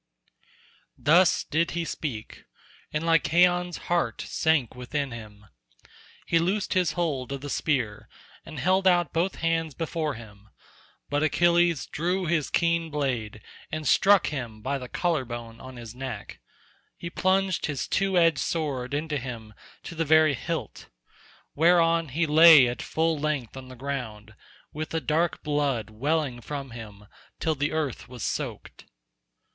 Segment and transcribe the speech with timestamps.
[0.97, 2.45] Thus did he speak,
[2.91, 5.45] and Lycaon's heart sank within him.
[6.25, 8.09] He loosed his hold of the spear,
[8.43, 10.49] and held out both hands before him;
[11.11, 15.93] but Achilles drew his keen blade, and struck him by the collar bone on his
[15.93, 16.39] neck;
[16.97, 20.87] he plunged his two edged sword into him to the very hilt,
[21.53, 24.33] whereon he lay at full length on the ground,
[24.73, 27.05] with the dark blood welling from him
[27.39, 28.85] till the earth was soaked.